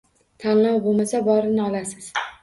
[0.43, 1.19] Tanlov bo‘lmasa...
[1.27, 2.09] borini olasiz.